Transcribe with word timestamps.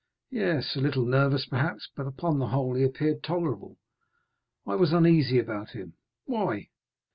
"Yes; 0.31 0.75
a 0.75 0.81
little 0.81 1.05
nervous, 1.05 1.45
perhaps, 1.45 1.87
but, 1.95 2.07
upon 2.07 2.39
the 2.39 2.47
whole, 2.47 2.73
he 2.73 2.81
appeared 2.83 3.21
tolerable. 3.21 3.77
I 4.65 4.73
was 4.73 4.93
uneasy 4.93 5.37
about 5.37 5.69
him." 5.75 5.93
"Why?" 6.25 6.69